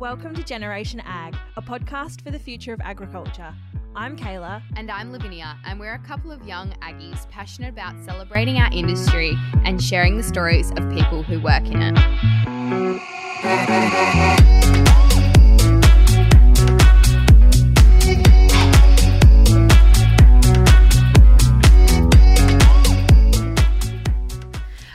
[0.00, 3.54] Welcome to Generation Ag, a podcast for the future of agriculture.
[3.94, 4.62] I'm Kayla.
[4.74, 9.36] And I'm Lavinia, and we're a couple of young Aggies passionate about celebrating our industry
[9.66, 11.98] and sharing the stories of people who work in it.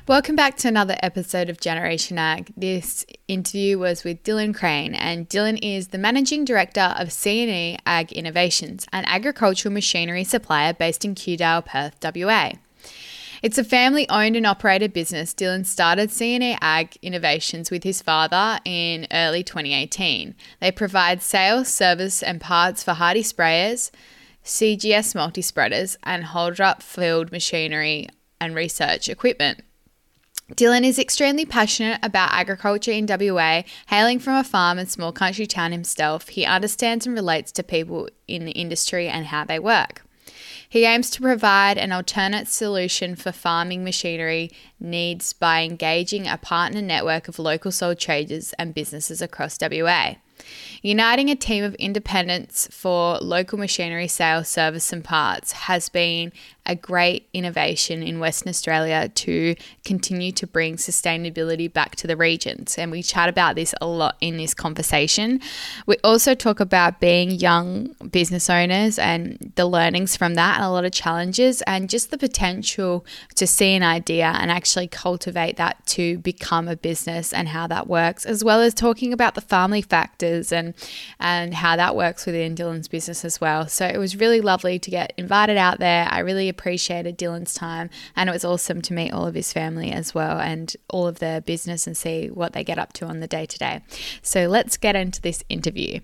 [0.08, 2.52] Welcome back to another episode of Generation Ag.
[2.58, 8.12] This interview was with Dylan Crane, and Dylan is the managing director of C&E Ag
[8.12, 12.54] Innovations, an agricultural machinery supplier based in Kewdale, Perth, WA.
[13.42, 15.34] It's a family owned and operated business.
[15.34, 20.36] Dylan started C&E Ag Innovations with his father in early 2018.
[20.62, 23.92] They provide sales, service, and parts for Hardi sprayers,
[24.44, 28.08] CGS multi spreaders, and Haldrup field machinery
[28.40, 29.65] and research equipment.
[30.54, 33.63] Dylan is extremely passionate about agriculture in WA.
[33.88, 38.07] Hailing from a farm and small country town himself, he understands and relates to people
[38.27, 40.04] in the industry and how they work.
[40.70, 46.82] He aims to provide an alternate solution for farming machinery needs by engaging a partner
[46.82, 50.15] network of local sole traders and businesses across WA.
[50.86, 56.32] Uniting a team of independents for local machinery sales, service, and parts has been
[56.68, 62.77] a great innovation in Western Australia to continue to bring sustainability back to the regions.
[62.77, 65.42] And we chat about this a lot in this conversation.
[65.88, 70.70] We also talk about being young business owners and the learnings from that, and a
[70.70, 73.06] lot of challenges, and just the potential
[73.36, 77.88] to see an idea and actually cultivate that to become a business and how that
[77.88, 80.75] works, as well as talking about the family factors and
[81.19, 83.68] and how that works within Dylan's business as well.
[83.68, 86.07] So it was really lovely to get invited out there.
[86.09, 89.91] I really appreciated Dylan's time, and it was awesome to meet all of his family
[89.91, 93.19] as well and all of their business and see what they get up to on
[93.19, 93.81] the day to day.
[94.22, 96.00] So let's get into this interview.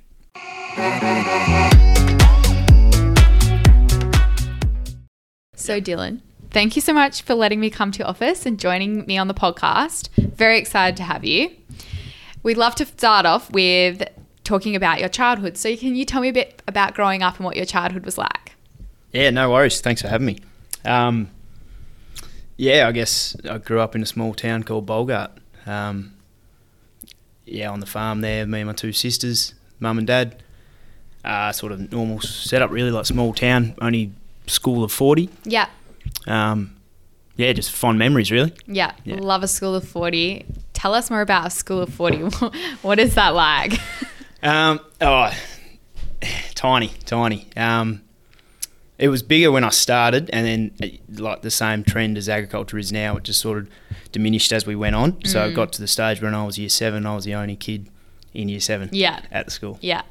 [5.55, 9.05] So, Dylan, thank you so much for letting me come to your office and joining
[9.05, 10.09] me on the podcast.
[10.17, 11.51] Very excited to have you.
[12.41, 14.01] We'd love to start off with
[14.51, 15.55] talking about your childhood.
[15.57, 18.17] So, can you tell me a bit about growing up and what your childhood was
[18.17, 18.51] like?
[19.13, 19.79] Yeah, no worries.
[19.79, 20.39] Thanks for having me.
[20.83, 21.29] Um,
[22.57, 25.31] yeah, I guess I grew up in a small town called Bolgart.
[25.65, 26.13] Um,
[27.45, 30.43] yeah, on the farm there, me and my two sisters, mum and dad.
[31.23, 34.11] Uh, sort of normal setup, really like small town, only
[34.47, 35.29] school of 40.
[35.45, 35.69] Yeah.
[36.27, 36.75] Um,
[37.37, 38.53] yeah, just fond memories, really.
[38.67, 38.91] Yeah.
[39.05, 39.15] yeah.
[39.15, 40.45] Love a school of 40.
[40.73, 42.17] Tell us more about a school of 40.
[42.81, 43.73] what is that like?
[44.43, 45.31] um, oh,
[46.55, 47.47] tiny, tiny.
[47.55, 48.01] Um,
[48.97, 52.91] it was bigger when I started, and then like the same trend as agriculture is
[52.91, 53.69] now, it just sort of
[54.11, 55.13] diminished as we went on.
[55.13, 55.27] Mm.
[55.27, 57.55] So it got to the stage when I was year seven, I was the only
[57.55, 57.87] kid
[58.33, 58.89] in year seven.
[58.91, 59.21] Yeah.
[59.31, 59.79] At the school.
[59.81, 60.03] Yeah.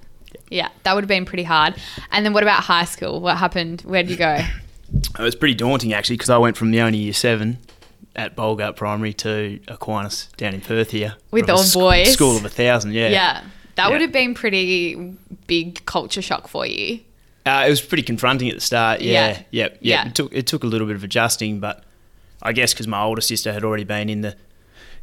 [0.49, 1.75] Yeah, that would have been pretty hard.
[2.11, 3.21] And then what about high school?
[3.21, 3.83] What happened?
[3.83, 4.39] Where did you go?
[5.19, 7.59] it was pretty daunting actually because I went from the only year seven
[8.17, 12.12] at Bolgart Primary to Aquinas down in Perth here with all sc- boys.
[12.12, 13.09] School of a thousand, yeah.
[13.09, 13.45] Yeah,
[13.76, 13.91] that yeah.
[13.91, 15.16] would have been pretty
[15.47, 17.00] big culture shock for you.
[17.47, 19.00] Uh, it was pretty confronting at the start.
[19.00, 19.69] Yeah, yeah, yeah.
[19.81, 20.08] yeah.
[20.08, 21.84] It took it took a little bit of adjusting, but
[22.42, 24.36] I guess because my older sister had already been in the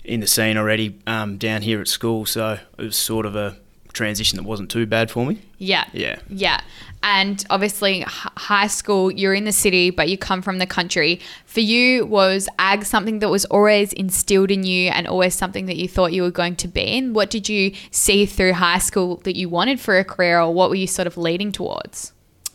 [0.03, 3.57] in the scene already um, down here at school, so it was sort of a
[3.93, 5.41] transition that wasn't too bad for me.
[5.57, 5.85] Yeah.
[5.93, 6.19] Yeah.
[6.29, 6.61] Yeah.
[7.03, 11.19] And obviously, high school, you're in the city, but you come from the country.
[11.45, 15.77] For you, was ag something that was always instilled in you and always something that
[15.77, 17.13] you thought you were going to be in?
[17.13, 20.69] What did you see through high school that you wanted for a career, or what
[20.69, 22.13] were you sort of leading towards?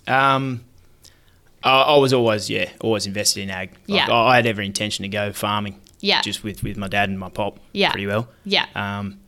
[0.08, 0.64] Um,
[1.62, 3.70] I, I was always, yeah, always invested in ag.
[3.86, 4.12] Like, yeah.
[4.12, 5.80] I had every intention to go farming.
[6.00, 6.20] Yeah.
[6.20, 7.60] Just with, with my dad and my pop.
[7.72, 7.92] Yeah.
[7.92, 8.28] Pretty well.
[8.44, 8.66] Yeah.
[8.74, 9.20] Um,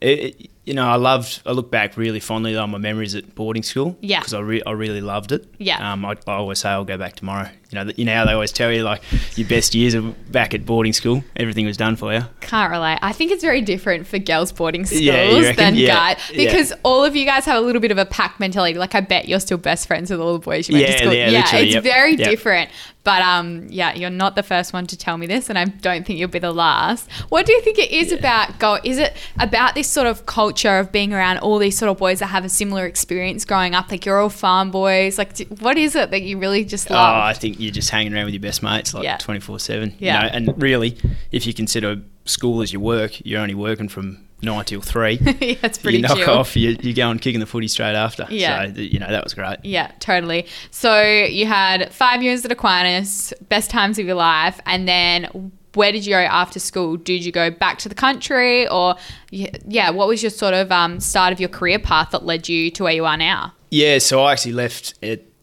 [0.00, 1.42] it, it, you know, I loved.
[1.46, 3.96] I look back really fondly on my memories at boarding school.
[4.00, 5.46] Yeah, because I, re- I really loved it.
[5.58, 5.92] Yeah.
[5.92, 7.48] Um, I, I always say I'll go back tomorrow.
[7.74, 9.02] You know, you know how they always tell you like
[9.36, 11.24] your best years are back at boarding school.
[11.34, 12.20] Everything was done for you.
[12.40, 13.00] Can't relate.
[13.02, 15.88] I think it's very different for girls' boarding schools yeah, than yeah.
[15.88, 16.76] guys because yeah.
[16.84, 18.78] all of you guys have a little bit of a pack mentality.
[18.78, 21.12] Like I bet you're still best friends with all the boys you went to school.
[21.12, 21.82] Yeah, yeah it's yep.
[21.82, 22.30] very yep.
[22.30, 22.70] different.
[23.04, 26.06] But um, yeah, you're not the first one to tell me this, and I don't
[26.06, 27.10] think you'll be the last.
[27.28, 28.58] What do you think it is about?
[28.58, 31.98] Go, is it about this sort of culture of being around all these sort of
[31.98, 33.90] boys that have a similar experience growing up?
[33.90, 35.18] Like you're all farm boys.
[35.18, 37.14] Like, what is it that you really just love?
[37.14, 39.96] Oh, I think you're just hanging around with your best mates like twenty four seven.
[39.98, 40.98] Yeah, you know, and really,
[41.32, 45.14] if you consider school as your work, you're only working from nine till three.
[45.20, 45.98] yeah, it's pretty.
[45.98, 46.30] You knock chill.
[46.30, 48.26] off, you, you go and kicking the footy straight after.
[48.30, 49.58] Yeah, so you know that was great.
[49.62, 50.46] Yeah, totally.
[50.70, 55.92] So you had five years at Aquinas, best times of your life, and then where
[55.92, 56.96] did you go after school?
[56.96, 58.96] Did you go back to the country, or
[59.30, 62.70] yeah, what was your sort of um, start of your career path that led you
[62.72, 63.52] to where you are now?
[63.70, 65.33] Yeah, so I actually left it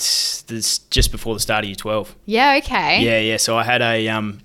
[0.48, 2.16] this, just before the start of year 12.
[2.26, 3.02] Yeah, okay.
[3.02, 3.38] Yeah, yeah.
[3.38, 4.40] So I had a um,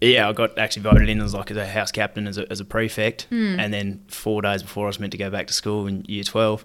[0.00, 2.60] yeah, I got actually voted in as like as a house captain as a, as
[2.60, 3.58] a prefect, Hmm.
[3.58, 6.22] and then four days before I was meant to go back to school in year
[6.22, 6.64] 12,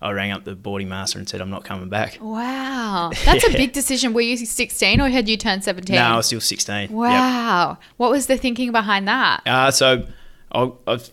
[0.00, 2.18] I rang up the boarding master and said I'm not coming back.
[2.20, 4.12] Wow, that's a big decision.
[4.14, 5.94] Were you 16 or had you turned 17?
[5.94, 6.74] No, I was still 16.
[6.82, 6.90] Yep.
[6.90, 7.78] Wow.
[7.98, 9.42] What was the thinking behind that?
[9.46, 10.06] Uh, so
[10.50, 11.08] I, I've,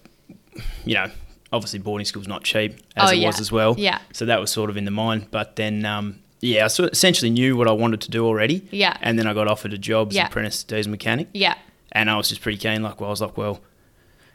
[0.85, 1.11] you know,
[1.51, 3.27] obviously boarding school's not cheap as Oh, it yeah.
[3.27, 3.75] was as well.
[3.77, 3.99] Yeah.
[4.13, 5.85] So that was sort of in the mind, but then.
[5.85, 8.65] Um, yeah, I sort of essentially knew what I wanted to do already.
[8.71, 8.95] Yeah.
[9.01, 10.21] And then I got offered a job as Yeah.
[10.21, 11.27] an apprentice diesel mechanic.
[11.33, 11.55] Yeah.
[11.91, 12.81] and I was just pretty keen.
[12.81, 13.59] Like, well, I was like, well,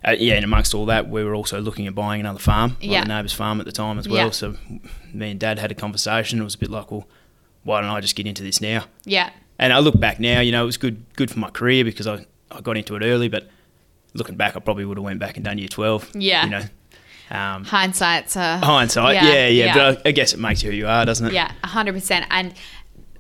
[0.07, 0.35] uh, yeah.
[0.35, 3.01] And amongst all that, we were also looking at buying another farm, like Yeah.
[3.03, 4.27] the neighbour's farm at the time as well.
[4.27, 4.31] Yeah.
[4.33, 4.57] So
[5.15, 6.41] me and Dad had a conversation.
[6.41, 7.09] It was a bit like, well,
[7.63, 8.85] why don't I just get into this now?
[9.07, 9.31] Yeah.
[9.59, 12.07] And I look back now, you know, it was good, good for my career because
[12.07, 13.29] I, I got into it early.
[13.29, 13.49] But
[14.13, 16.11] looking back, I probably would have went back and done year twelve.
[16.15, 16.45] Yeah.
[16.45, 16.63] You know,
[17.31, 19.15] um, Hindsight's a hindsight.
[19.17, 19.65] Yeah, Yeah, yeah.
[19.65, 19.75] yeah.
[19.75, 21.33] But I, I guess it makes you who you are, doesn't it?
[21.33, 22.27] Yeah, hundred percent.
[22.31, 22.55] And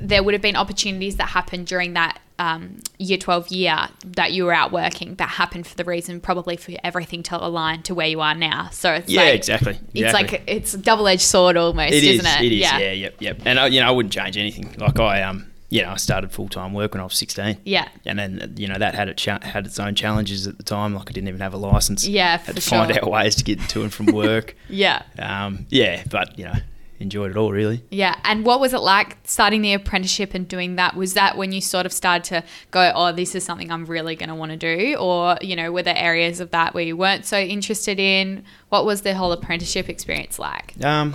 [0.01, 4.45] there would have been opportunities that happened during that um, year twelve year that you
[4.45, 8.09] were out working that happened for the reason probably for everything to align to where
[8.09, 8.69] you are now.
[8.73, 9.73] So it's Yeah, like, exactly.
[9.95, 10.39] It's exactly.
[10.39, 12.19] like it's a double edged sword almost, It is.
[12.19, 12.45] isn't it?
[12.45, 12.61] It is.
[12.61, 12.79] Yeah.
[12.91, 13.15] Yep.
[13.21, 13.43] Yep.
[13.45, 14.75] And I, you know, I wouldn't change anything.
[14.79, 17.57] Like I, um, you know, I started full time work when I was sixteen.
[17.65, 17.89] Yeah.
[18.07, 20.95] And then you know that had it cha- had its own challenges at the time.
[20.95, 22.07] Like I didn't even have a license.
[22.07, 24.55] Yeah, Had to find out ways to get to and from work.
[24.69, 25.03] Yeah.
[25.19, 26.55] um, yeah, but you know,
[27.01, 27.83] enjoyed it all really.
[27.91, 28.15] Yeah.
[28.25, 30.95] And what was it like starting the apprenticeship and doing that?
[30.95, 34.15] Was that when you sort of started to go, oh, this is something I'm really
[34.17, 34.97] going to want to do?
[34.97, 38.45] Or, you know, were there areas of that where you weren't so interested in?
[38.69, 40.75] What was the whole apprenticeship experience like?
[40.85, 41.15] Um,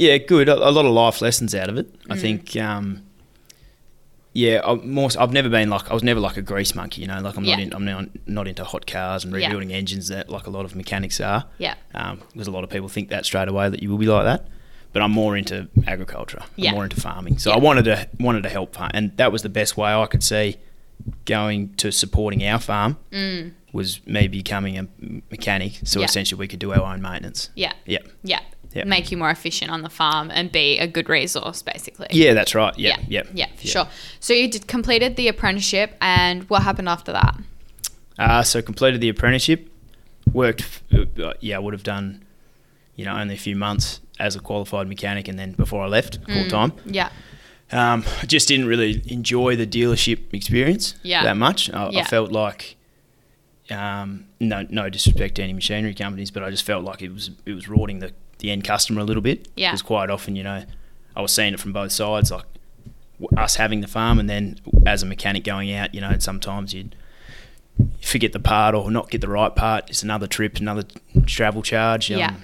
[0.00, 0.48] yeah, good.
[0.48, 1.86] A, a lot of life lessons out of it.
[2.08, 2.20] I Mm.
[2.20, 2.56] think.
[2.56, 3.02] Um,
[4.32, 5.08] yeah, I'm more.
[5.18, 7.00] I've never been like I was never like a grease monkey.
[7.02, 7.56] You know, like I'm Yeah.
[7.56, 7.62] not.
[7.62, 9.46] In, I'm not, not into hot cars and Yeah.
[9.48, 11.44] rebuilding engines that like a lot of mechanics are.
[11.58, 11.74] Yeah.
[11.94, 14.24] um, because a lot of people think that straight away that you will be like
[14.24, 14.46] that.
[14.92, 16.42] But I'm more into agriculture.
[16.56, 16.70] Yeah.
[16.70, 17.38] I'm more into farming.
[17.38, 17.56] So Yeah.
[17.56, 20.22] I wanted to wanted to help farm, and that was the best way I could
[20.22, 20.56] see
[21.24, 22.96] going to supporting our farm
[23.72, 24.86] was me becoming a
[25.30, 25.80] mechanic.
[25.84, 26.02] So Mm.
[26.02, 26.04] Yeah.
[26.06, 27.50] essentially, we could do our own maintenance.
[27.56, 27.72] Yeah.
[27.86, 27.98] Yeah.
[28.22, 28.40] Yeah.
[28.72, 28.84] Yeah.
[28.84, 32.06] Make you more efficient on the farm and be a good resource, basically.
[32.12, 32.72] Yeah, that's right.
[32.78, 33.22] Yeah, Yeah.
[33.32, 33.88] yeah, Yeah, for sure.
[34.20, 37.36] So you did completed the apprenticeship, and what happened after that?
[38.18, 39.68] Uh, so completed the apprenticeship.
[40.32, 40.82] Worked.
[40.94, 42.24] Uh, yeah, I would have done,
[42.94, 46.18] you know, only a few months as a qualified mechanic, and then before I left
[46.28, 46.72] full time.
[46.86, 47.08] Yeah.
[47.72, 51.22] Um, I just didn't really enjoy the dealership experience Yeah.
[51.24, 51.70] that much.
[51.70, 52.00] I, Yeah.
[52.00, 52.76] I felt like,
[53.70, 57.30] um, no, no disrespect to any machinery companies, but I just felt like it was
[57.46, 59.48] it was rorting the, the end customer a little bit.
[59.56, 59.70] Yeah.
[59.70, 60.64] Because quite often, you know,
[61.16, 62.44] I was seeing it from both sides, like
[63.36, 66.96] us having the farm, and then as a mechanic going out, you know, sometimes you'd
[68.02, 69.88] forget the part or not get the right part.
[69.90, 70.84] It's another trip, another
[71.26, 72.10] travel charge.
[72.12, 72.34] um, Yeah.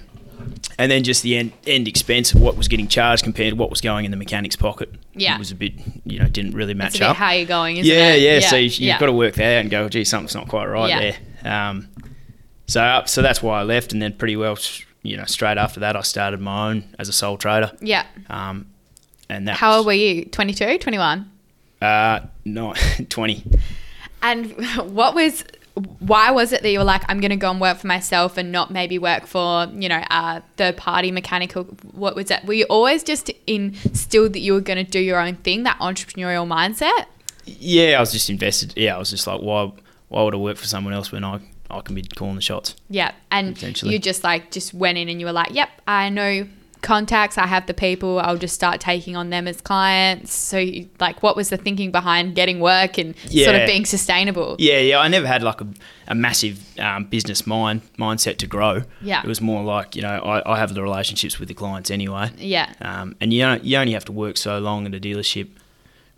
[0.79, 3.69] And then just the end, end expense of what was getting charged compared to what
[3.71, 4.93] was going in the mechanic's pocket.
[5.13, 5.35] Yeah.
[5.35, 5.73] It was a bit,
[6.05, 7.15] you know, didn't really match It's a bit up.
[7.17, 8.21] how you're going, isn't yeah, it?
[8.43, 8.99] yeah, So you, you've yeah.
[8.99, 11.15] got to work that out and go, gee, something's not quite right Yeah.
[11.41, 11.51] there.
[11.69, 11.89] Um,
[12.67, 13.93] so, so that's why I left.
[13.93, 14.55] And then pretty well,
[15.03, 17.71] you know, straight after that, I started my own as a sole trader.
[17.79, 18.05] Yeah.
[18.29, 18.67] Um,
[19.29, 20.25] and that How old were you?
[20.25, 21.31] 22, 21?
[21.81, 22.73] Uh, no,
[23.09, 23.43] 20.
[24.21, 24.51] And
[24.93, 25.43] what was,
[25.99, 28.37] why was it that you were like, I'm going to go and work for myself
[28.37, 31.65] and not maybe work for, you know, a third party mechanical?
[31.91, 32.45] What was that?
[32.45, 35.77] Were you always just instilled that you were going to do your own thing, that
[35.79, 37.05] entrepreneurial mindset?
[37.45, 38.73] Yeah, I was just invested.
[38.75, 39.71] Yeah, I was just like, why,
[40.09, 41.39] why would I work for someone else when I,
[41.69, 42.75] I can be calling the shots?
[42.89, 43.11] Yeah.
[43.31, 46.47] And you just like, just went in and you were like, yep, I know
[46.81, 50.33] contacts, I have the people, I'll just start taking on them as clients.
[50.33, 54.55] So, you, like, what was the thinking behind getting work and sort of being sustainable?
[54.59, 54.99] Yeah, yeah.
[54.99, 55.67] I never had like a,
[56.07, 58.83] a massive um, business mind mindset to grow.
[59.01, 59.21] Yeah.
[59.21, 62.31] It was more like you know I, I have the relationships with the clients anyway.
[62.37, 62.71] Yeah.
[62.79, 65.49] Um, and you don't, you only have to work so long at a dealership,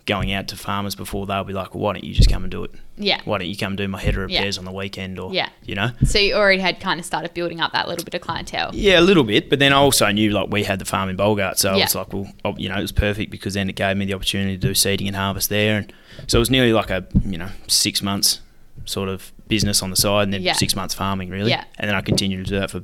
[0.06, 2.50] going out to farmers before they'll be like, well, why don't you just come and
[2.50, 2.72] do it?
[2.96, 3.20] Yeah.
[3.24, 4.38] Why don't you come do my header Yeah.
[4.38, 5.48] repairs on the weekend or Yeah.
[5.64, 5.90] you know?
[6.04, 8.70] So you already had kind of started building up that little bit of clientele.
[8.74, 11.16] Yeah, a little bit, but then I also knew like we had the farm in
[11.16, 13.76] Bolgart, so I was like, well, oh, you know, it was perfect because then it
[13.76, 15.92] gave me the opportunity to do seeding and harvest there, and
[16.26, 18.40] so it was nearly like a you know six months
[18.86, 20.52] sort of business on the side, and then Yeah.
[20.54, 21.64] six months farming really, Yeah.
[21.78, 22.82] and then I continued to do that for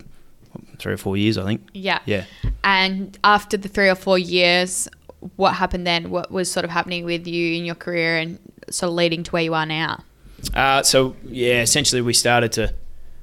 [0.78, 1.62] three or four years, I think.
[1.74, 1.98] Yeah.
[2.06, 2.24] Yeah.
[2.64, 4.88] And after the three or four years,
[5.36, 6.10] what happened then?
[6.10, 8.38] What was sort of happening with you in your career and
[8.70, 10.02] sort of leading to where you are now?
[10.54, 12.74] Uh, so yeah, essentially we started to,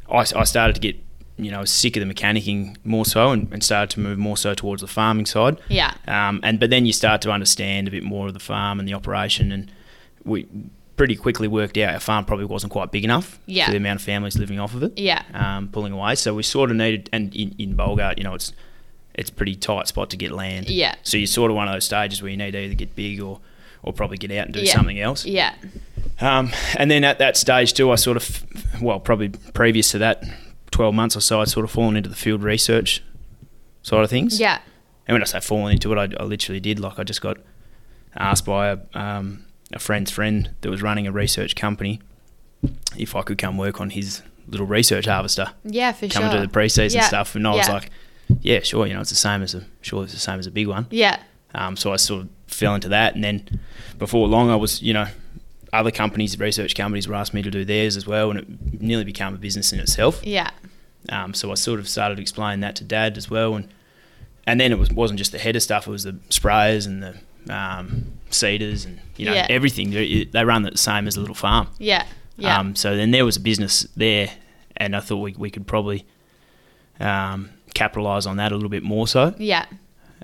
[0.09, 0.97] I, I started to get,
[1.37, 4.53] you know, sick of the mechanicking more so, and, and started to move more so
[4.53, 5.59] towards the farming side.
[5.69, 5.93] Yeah.
[6.07, 8.87] Um, and but then you start to understand a bit more of the farm and
[8.87, 9.71] the operation, and
[10.23, 10.47] we
[10.95, 13.65] pretty quickly worked out our farm probably wasn't quite big enough Yeah.
[13.65, 14.97] for the amount of families living off of it.
[14.97, 15.23] Yeah.
[15.33, 16.13] Um, pulling away.
[16.15, 18.53] So we sort of needed, and in, in Bolgart, you know, it's
[19.15, 20.69] it's a pretty tight spot to get land.
[20.69, 20.95] Yeah.
[21.03, 23.21] So you're sort of one of those stages where you need to either get big
[23.21, 23.39] or,
[23.83, 24.73] or probably get out and do Yeah.
[24.73, 25.25] something else.
[25.25, 25.53] Yeah.
[26.21, 28.43] Um, and then at that stage too, I sort of,
[28.81, 30.23] well, probably previous to that,
[30.71, 33.03] 12 months or so, I'd sort of fallen into the field research
[33.83, 34.39] side of things.
[34.39, 34.59] Yeah.
[35.07, 36.79] And when I say fallen into it, I, I literally did.
[36.79, 37.37] Like I just got
[38.15, 41.99] asked by a, um, a friend's friend that was running a research company
[42.97, 46.23] if I could come work on his little research harvester, Yeah, for come sure.
[46.23, 47.07] and do the pre-season Yeah.
[47.07, 47.35] stuff.
[47.35, 47.89] And I was like,
[48.43, 48.85] yeah, sure.
[48.85, 50.85] You know, it's the same as a sure, it's the same as a big one.
[50.91, 51.17] Yeah.
[51.55, 53.59] Um, so I sort of fell into that, and then
[53.97, 55.07] before long, I was, you know,
[55.71, 59.03] other companies, research companies, were asking me to do theirs as well, and it nearly
[59.05, 60.21] became a business in itself.
[60.23, 60.49] Yeah.
[61.09, 63.67] Um, so I sort of started explaining that to Dad as well, and
[64.45, 67.53] and then it was wasn't just the header stuff; it was the sprayers and the
[67.53, 69.47] um, seeders and you know Yeah.
[69.49, 69.91] everything.
[69.91, 71.67] They, they run the same as a little farm.
[71.77, 72.05] Yeah.
[72.37, 72.57] Yeah.
[72.59, 74.29] Um, so then there was a business there,
[74.77, 76.05] and I thought we we could probably
[76.99, 79.33] um, capitalise on that a little bit more so.
[79.37, 79.65] yeah.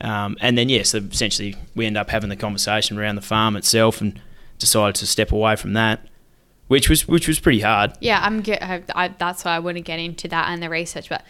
[0.01, 3.57] Um, and then, yes, so essentially we end up having the conversation around the farm
[3.57, 4.19] itself and
[4.57, 5.99] decided to step away from that,
[6.67, 7.91] which was which was pretty hard.
[7.99, 10.69] Yeah, I'm get, I, I, that's why I want to get into that and the
[10.69, 11.09] research.
[11.09, 11.25] But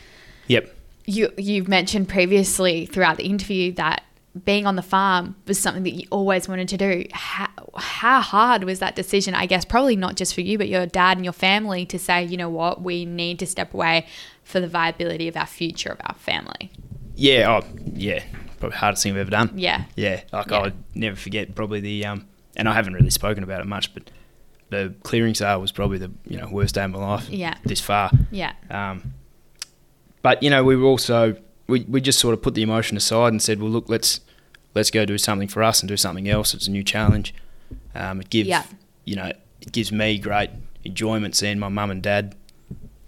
[0.47, 0.71] Yep.
[1.05, 4.03] you you've mentioned previously throughout the interview that
[4.45, 7.05] being on the farm was something that you always wanted to do.
[7.11, 9.33] How, how hard was that decision?
[9.33, 12.23] I guess probably not just for you, but your dad and your family to say,
[12.23, 14.05] you know what, we need to step away
[14.43, 16.71] for the viability of our future of our family.
[17.15, 17.61] Yeah.
[17.61, 18.23] Oh, yeah.
[18.59, 19.51] Probably hardest thing I've ever done.
[19.55, 19.85] Yeah.
[19.95, 20.21] Yeah.
[20.31, 20.57] Like Yeah.
[20.57, 24.11] I'll never forget probably the um, and I haven't really spoken about it much, but
[24.69, 27.29] the clearing sale was probably the you know worst day of my life.
[27.29, 27.55] Yeah.
[27.63, 28.11] This far.
[28.31, 28.53] Yeah.
[28.69, 29.13] Um,
[30.21, 31.35] but you know, we were also
[31.69, 34.21] we, we just sort of put the emotion aside and said, well, look, let's
[34.75, 36.53] let's go do something for us and do something else.
[36.53, 37.33] It's a new challenge.
[37.95, 38.63] Um, it gives Yeah.
[39.05, 39.25] you know
[39.61, 40.49] it gives me great
[40.83, 42.35] enjoyment seeing my mum and dad,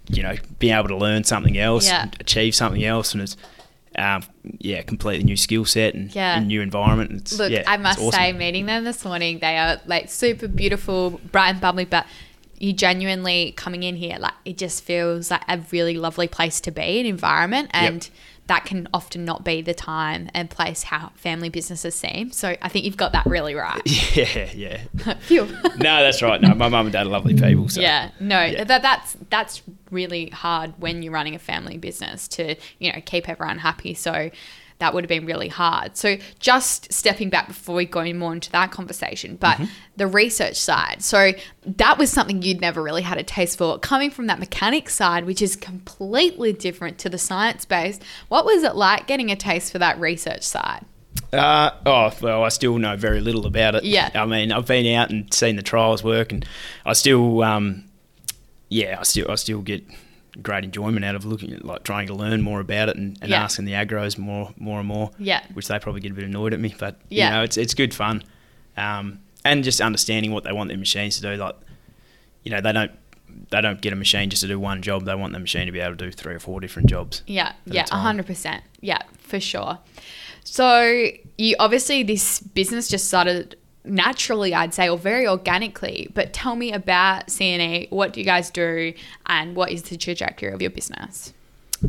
[0.08, 2.02] you know, being able to learn something else, Yeah.
[2.02, 3.36] and achieve something else, and it's
[3.98, 4.22] um,
[4.58, 6.38] yeah, completely new skill set and, Yeah.
[6.38, 7.12] and new environment.
[7.12, 8.12] It's, Look, yeah, I must awesome.
[8.18, 12.06] say, meeting them this morning, they are like super beautiful, bright and bubbly, but
[12.58, 16.70] you genuinely coming in here, like it just feels like a really lovely place to
[16.70, 18.08] be, an environment, and
[18.52, 22.30] that can often not be the time and place how family businesses seem.
[22.32, 23.80] So I think you've got that really right.
[24.14, 24.80] yeah, yeah.
[25.20, 25.46] Phew.
[25.46, 26.38] No, that's right.
[26.38, 27.70] No, my mum and dad are lovely people.
[27.70, 27.80] So.
[27.80, 28.64] Yeah, no, Yeah.
[28.64, 33.26] that that's that's really hard when you're running a family business to you know keep
[33.26, 33.94] everyone happy.
[33.94, 34.30] So
[34.78, 35.96] that would have been really hard.
[35.96, 39.64] So just stepping back before we go more into that conversation, but Mm-hmm.
[39.96, 41.02] the research side.
[41.02, 41.32] So
[41.64, 43.78] that was something you'd never really had a taste for.
[43.78, 48.62] Coming from that mechanics side, which is completely different to the science base, What was
[48.62, 50.84] it like getting a taste for that research side?
[51.32, 53.84] Uh, oh, well, I still know very little about it.
[53.84, 54.10] Yeah.
[54.14, 56.44] I mean, I've been out and seen the trials work, and
[56.86, 57.84] I still, um,
[58.68, 59.84] yeah, I still, I still get
[60.40, 63.30] great enjoyment out of looking at, like, trying to learn more about it and, and
[63.30, 63.42] Yeah.
[63.44, 65.10] asking the agros more, more and more.
[65.18, 65.42] Yeah.
[65.52, 67.28] Which they probably get a bit annoyed at me, but Yeah.
[67.28, 68.22] you know, it's it's good fun,
[68.76, 71.34] um, and just understanding what they want their machines to do.
[71.36, 71.56] Like,
[72.44, 72.92] you know, they don't.
[73.50, 75.06] They don't get a machine just to do one job.
[75.06, 77.22] They want the machine to be able to do three or four different jobs.
[77.26, 78.62] Yeah, yeah, hundred percent.
[78.82, 79.78] Yeah, for sure.
[80.44, 81.08] So
[81.38, 86.08] you obviously this business just started naturally, I'd say, or very organically.
[86.14, 87.90] But tell me about CNE.
[87.90, 88.92] What do you guys do,
[89.26, 91.32] and what is the trajectory of your business?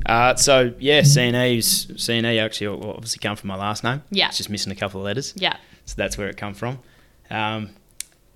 [0.07, 4.01] Uh, so yeah, CNE is CNE actually obviously come from my last name.
[4.09, 4.27] Yeah.
[4.29, 5.33] it's just missing a couple of letters.
[5.35, 6.79] Yeah, So that's where it come from.
[7.29, 7.69] Um,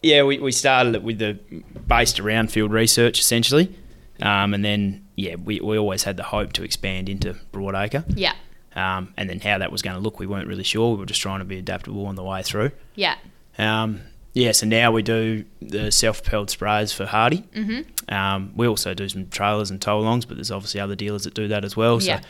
[0.04, 1.40] yeah, we, we started it with the
[1.88, 3.76] based around field research essentially,
[4.22, 8.04] um, and then yeah, we, we always had the hope to expand into Broadacre.
[8.16, 8.34] yeah,
[8.76, 10.92] Um, and then how that was going to look, we weren't really sure.
[10.92, 12.70] We were just trying to be adaptable on the way through.
[12.94, 13.16] yeah,
[13.58, 14.02] Um,
[14.34, 17.44] yeah, so now we do the self-propelled sprays for Hardi.
[17.56, 18.14] Mm-hmm.
[18.14, 21.34] Um, we also do some trailers and tow alongs, but there's obviously other dealers that
[21.34, 22.00] do that as well.
[22.00, 22.22] So Yeah.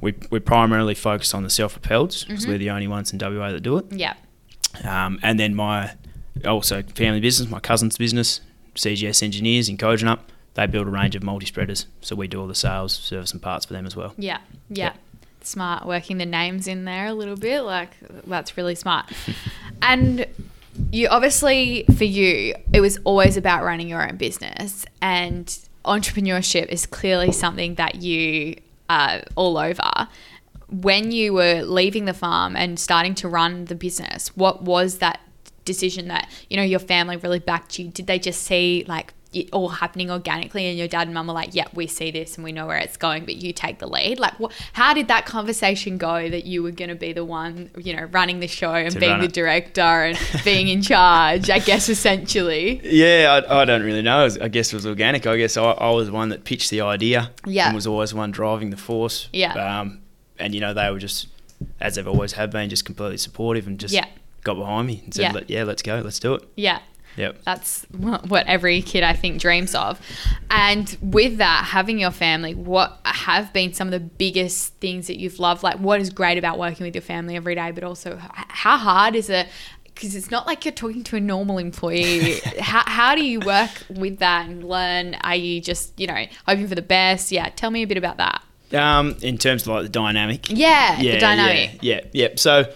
[0.00, 3.60] we, we primarily focus on the self-propelleds because we're the only ones in WA that
[3.62, 3.86] do it.
[3.90, 4.14] yeah,
[4.84, 5.94] Um, and then my
[6.44, 8.40] also family business, my cousin's business,
[8.76, 10.20] CGS Engineers in Kojonup,
[10.54, 11.86] they build a range of multi-spreaders.
[12.00, 14.14] So we do all the sales, service and parts for them as well.
[14.16, 14.38] yeah,
[14.70, 14.92] yeah.
[15.42, 17.60] Smart working the names in there a little bit.
[17.62, 17.90] Like
[18.26, 19.06] that's really smart.
[19.82, 20.26] and
[20.90, 26.86] you obviously for you it was always about running your own business and entrepreneurship is
[26.86, 28.56] clearly something that you
[28.88, 30.08] are all over.
[30.68, 35.20] When you were leaving the farm and starting to run the business what was that
[35.64, 37.88] decision that you know your family really backed you?
[37.88, 41.34] Did they just see like it all happening organically and your dad and mum are
[41.34, 43.86] like yeah we see this and we know where it's going but you take the
[43.86, 47.24] lead like wh- how did that conversation go that you were going to be the
[47.24, 49.32] one you know running the show and being the it.
[49.32, 54.24] director and being in charge i guess essentially Yeah, I, I don't really know.
[54.24, 55.26] Was- I guess it was organic.
[55.26, 57.30] I guess I, I was the one that pitched the idea.
[57.46, 57.66] Yeah.
[57.66, 59.28] And was always the one driving the force.
[59.32, 59.52] Yeah.
[59.80, 60.00] Um,
[60.38, 61.28] and you know they were just,
[61.80, 64.06] as they've always have been, just completely supportive and just Yeah.
[64.44, 65.40] got behind me and said, Yeah.
[65.46, 66.78] "Yeah, let's go, let's do it." yeah
[67.16, 67.42] Yep.
[67.44, 70.00] That's what every kid I think dreams of.
[70.50, 75.18] And with that, having your family, what have been some of the biggest things that
[75.18, 75.62] you've loved?
[75.62, 79.14] Like, what is great about working with your family every day, but also how hard
[79.14, 79.48] is it?
[79.84, 82.34] Because it's not like you're talking to a normal employee.
[82.60, 85.14] how, how do you work with that and learn?
[85.22, 87.32] Are you just, you know, hoping for the best?
[87.32, 88.42] Yeah, tell me a bit about that.
[88.72, 90.50] Um, in terms of like the dynamic.
[90.50, 91.78] Yeah, the dynamic.
[91.82, 92.28] Yeah, yeah, yeah.
[92.36, 92.70] So,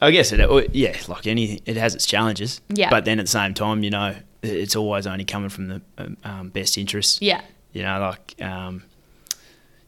[0.00, 2.60] I guess it, uh, yeah, like anything, it has its challenges.
[2.68, 2.90] Yeah.
[2.90, 6.16] But then at the same time, you know, it's always only coming from the um,
[6.24, 7.20] um, best interests.
[7.20, 7.42] Yeah.
[7.72, 8.82] You know, like, um,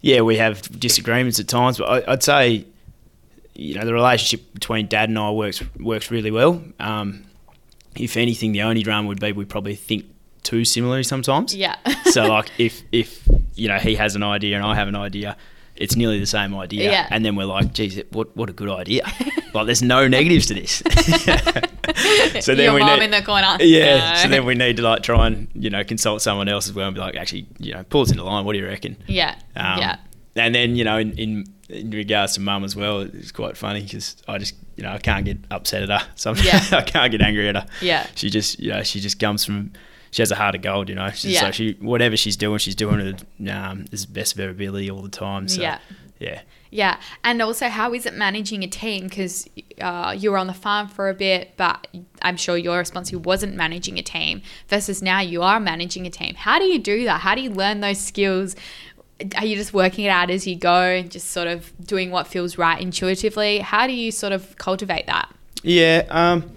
[0.01, 2.67] yeah, we have disagreements at times, but I, I'd say,
[3.55, 6.63] you know, the relationship between Dad and I works works really well.
[6.79, 7.25] Um,
[7.97, 10.07] if anything, the only drama would be we probably think
[10.43, 11.55] too similarly sometimes.
[11.55, 11.77] Yeah.
[12.11, 15.37] so like if if you know he has an idea and I have an idea,
[15.83, 16.91] it's nearly the same idea.
[16.91, 17.09] Yeah.
[17.11, 19.03] And then we're like, geez, what what a good idea.
[19.55, 20.75] like there's no negatives to this.
[22.41, 23.57] so then your we mom need, in the corner.
[23.61, 24.13] Yeah.
[24.13, 24.19] No.
[24.23, 26.87] So then we need to like try and you know consult someone else as well
[26.87, 28.45] and be like, actually, you know, pull us into line.
[28.45, 28.97] What do you reckon?
[29.07, 29.35] yeah.
[29.57, 29.97] Um, yeah.
[30.37, 33.83] And then you know, in, in in regards to mum as well, it's quite funny
[33.83, 36.07] because I just you know I can't get upset at her.
[36.15, 36.63] So Yeah.
[36.73, 37.67] I can't get angry at her.
[37.81, 38.07] Yeah.
[38.15, 39.73] She just you know she just comes from.
[40.13, 41.11] She has a heart of gold, you know.
[41.11, 41.41] She's, Yeah.
[41.41, 45.03] So she whatever she's doing, she's doing it um, as best of her ability all
[45.03, 45.49] the time.
[45.49, 45.79] So, Yeah.
[46.21, 46.43] Yeah.
[46.71, 49.07] Yeah, and also how is it managing a team?
[49.09, 49.47] Because
[49.79, 51.87] uh, you were on the farm for a bit, but
[52.23, 54.41] I'm sure your responsibility wasn't managing a team.
[54.69, 56.35] Versus now you are managing a team.
[56.35, 57.21] How do you do that?
[57.21, 58.57] How do you learn those skills?
[59.37, 62.27] Are you just working it out as you go and just sort of doing what
[62.27, 63.59] feels right intuitively?
[63.59, 65.31] How do you sort of cultivate that?
[65.63, 66.51] Yeah, um,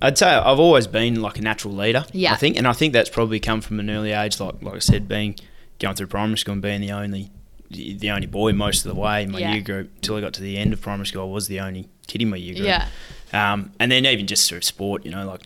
[0.00, 2.04] I'd say I've always been like a natural leader.
[2.12, 2.32] Yeah.
[2.32, 4.38] I think, and I think that's probably come from an early age.
[4.40, 5.34] Like like I said, being
[5.78, 7.30] going through primary school and being the only
[7.70, 9.52] the only boy most of the way in my Yeah.
[9.52, 11.22] year group till I got to the end of primary school.
[11.22, 12.66] I was the only kid in my year group.
[12.66, 12.86] Yeah.
[13.32, 15.42] Um, and then even just through sport, you know, like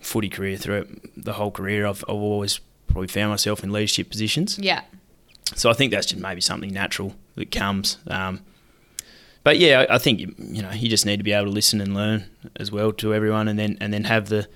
[0.00, 4.58] footy career through the whole career, I've, I've always probably found myself in leadership positions.
[4.58, 4.80] Yeah.
[5.54, 7.98] So I think that's just maybe something natural that comes.
[8.06, 8.40] Um,
[9.44, 11.94] but yeah, I think you know you just need to be able to listen and
[11.94, 12.24] learn
[12.56, 14.48] as well to everyone, and then and then have the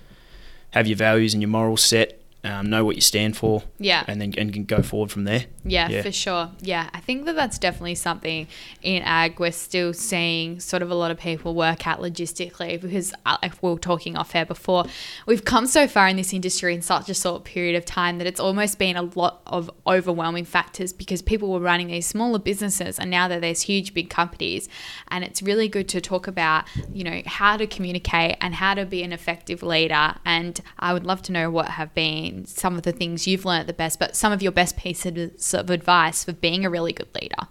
[0.71, 2.16] have your values and your morals set,
[2.47, 4.05] um, know what you stand for, Yeah.
[4.09, 5.47] and then and can go forward from there.
[5.65, 6.03] Yeah, Yeah.
[6.03, 6.51] for sure.
[6.61, 8.47] Yeah, I think that that's definitely something
[8.83, 13.13] in ag we're still seeing sort of a lot of people work out logistically because,
[13.25, 14.85] uh, like we were talking off air before,
[15.27, 18.27] we've come so far in this industry in such a short period of time that
[18.27, 22.99] it's almost been a lot of overwhelming factors because people were running these smaller businesses
[22.99, 24.69] and now they're these huge big companies.
[25.09, 28.87] And it's really good to talk about, you know, how to communicate and how to
[28.87, 30.15] be an effective leader.
[30.25, 33.69] And I would love to know what have been some of the things you've learned
[33.69, 37.09] the best, but some of your best pieces of advice for being a really good
[37.21, 37.49] leader.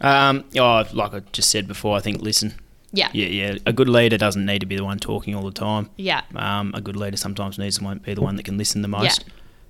[0.00, 2.54] Um, oh, like I just said before, I think listen.
[2.92, 3.08] Yeah.
[3.12, 3.58] Yeah, yeah.
[3.64, 5.88] A good leader doesn't need to be the one talking all the time.
[5.96, 6.22] Yeah.
[6.34, 9.24] Um, a good leader sometimes needs to be the one that can listen the most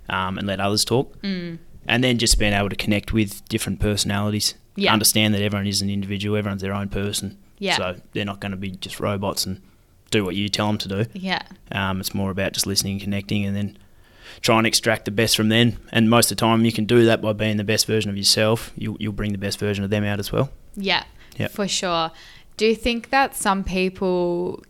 [0.08, 1.20] um, and let others talk.
[1.22, 1.58] Mm.
[1.86, 4.54] And then just being able to connect with different personalities.
[4.74, 4.92] Yeah.
[4.92, 7.38] Understand that everyone is an individual, everyone's their own person.
[7.58, 7.76] Yeah.
[7.76, 9.60] So they're not going to be just robots and
[10.10, 11.06] do what you tell them to do.
[11.12, 11.42] Yeah.
[11.70, 13.78] Um, it's more about just listening and connecting and then
[14.40, 15.78] try and extract the best from them.
[15.92, 18.16] And most of the time, you can do that by being the best version of
[18.16, 18.72] yourself.
[18.76, 20.50] You, you'll bring the best version of them out as well.
[20.74, 21.04] Yeah,
[21.38, 21.50] Yep.
[21.52, 22.10] for sure.
[22.56, 24.62] Do you think that some people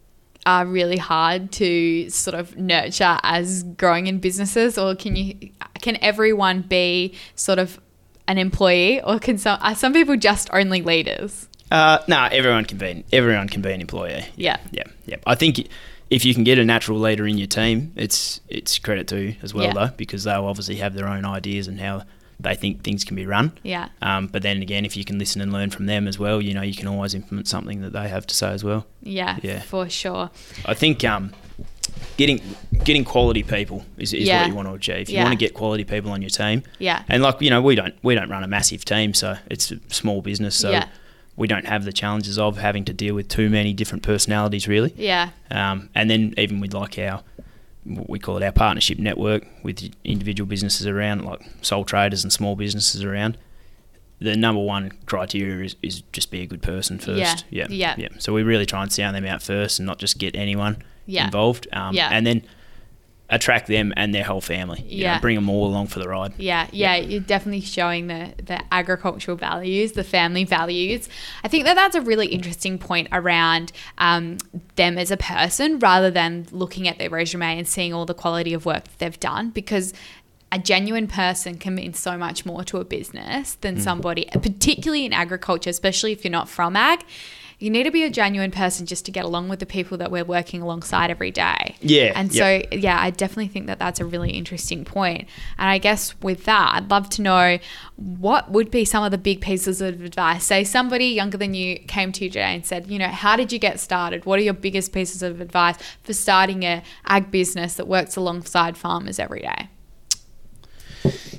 [0.45, 5.97] are really hard to sort of nurture as growing in businesses, or can you can
[6.03, 7.81] everyone be sort of
[8.27, 11.49] an employee, or can some are some people just only leaders?
[11.71, 14.25] Uh, no, everyone can be everyone can be an employee.
[14.37, 15.17] Yeah, Yeah, yeah.
[15.27, 15.69] I think
[16.13, 19.35] if you can get a natural leader in your team, it's it's credit to you
[19.43, 19.73] as well Yeah.
[19.73, 22.03] though, because they'll obviously have their own ideas and how
[22.39, 23.53] they think things can be run.
[23.63, 26.43] yeah, Um, but then again, if you can listen and learn from them as well,
[26.43, 28.85] you know, you can always implement something that they have to say as well.
[29.03, 29.61] yeah, Yeah.
[29.63, 30.31] for sure.
[30.67, 31.33] I think um,
[32.17, 32.41] getting
[32.85, 34.41] getting quality people is, is Yeah.
[34.41, 35.09] what you want to achieve.
[35.09, 35.23] You Yeah.
[35.25, 37.95] want to get quality people on your team, Yeah, and like you know, we don't
[38.03, 40.87] we don't run a massive team, so it's a small business, so Yeah.
[41.37, 44.93] We don't have the challenges of having to deal with too many different personalities, really.
[44.97, 47.23] yeah, Um, and then even with like our,
[47.85, 52.55] we call it our partnership network with individual businesses around, like sole traders and small
[52.55, 53.39] businesses around.
[54.21, 57.45] The number one criteria is, is just be a good person first.
[57.51, 57.95] Yeah, Yeah.
[57.99, 58.09] yeah.
[58.19, 61.25] So we really try and sound them out first and not just get anyone Yeah.
[61.25, 61.67] involved.
[61.73, 62.09] Um, Yeah.
[62.13, 62.43] And then
[63.33, 64.85] attract them and their whole family.
[64.87, 65.15] You Yeah.
[65.15, 66.35] know, bring them all along for the ride.
[66.39, 71.09] Yeah, yeah, you're definitely showing the the agricultural values, the family values.
[71.43, 74.39] I think that that's a really interesting point around um,
[74.77, 78.53] them as a person, rather than looking at their resume and seeing all the quality
[78.55, 79.93] of work that they've done, because.
[80.55, 85.13] A genuine person can mean so much more to a business than somebody, particularly in
[85.15, 87.01] agriculture, especially if you're not from ag.
[87.63, 90.11] You need to be a genuine person just to get along with the people that
[90.11, 91.77] we're working alongside every day.
[91.81, 92.65] Yeah, And yep.
[92.71, 95.29] so, yeah, I definitely think that that's a really interesting point.
[95.59, 97.59] And I guess with that, I'd love to know
[97.95, 100.43] what would be some of the big pieces of advice.
[100.43, 103.53] Say somebody younger than you came to you today and said, you know, how did
[103.53, 104.27] you get started?
[104.27, 108.77] What are your biggest pieces of advice for starting a ag business that works alongside
[108.77, 109.69] farmers every day?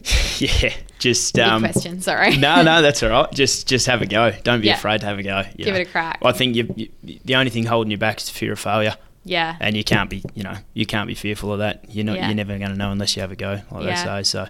[0.39, 2.35] Yeah, just Big um, question, sorry.
[2.37, 3.31] no, no, that's all right.
[3.31, 4.31] Just just have a go.
[4.43, 4.73] Don't be Yeah.
[4.75, 5.43] afraid to have a go.
[5.57, 5.75] Give know.
[5.79, 6.19] it a crack.
[6.23, 9.55] I think you, you, the only thing holding you back is fear of failure, Yeah.
[9.61, 11.85] and you can't be, you know, you can't be fearful of that.
[11.89, 12.27] You're not, Yeah.
[12.27, 14.03] you're never going to know unless you have a go, like Yeah.
[14.17, 14.47] they say.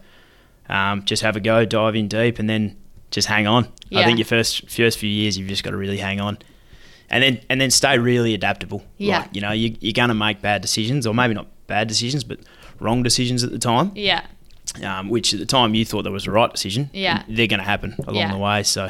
[0.67, 2.75] So, um, just have a go, dive in deep, and then
[3.11, 3.67] just hang on.
[3.89, 3.99] Yeah.
[3.99, 6.39] I think your first first few years, you've just got to really hang on,
[7.09, 8.83] and then and then stay really adaptable.
[8.97, 9.19] Yeah.
[9.19, 12.23] Like, you know, you, you're going to make bad decisions, or maybe not bad decisions,
[12.23, 12.39] but
[12.79, 14.25] wrong decisions at the time Yeah.
[14.83, 16.89] Um, which at the time you thought that was the right decision.
[16.93, 17.23] Yeah.
[17.27, 18.31] they're going to happen along Yeah.
[18.31, 18.63] the way.
[18.63, 18.89] So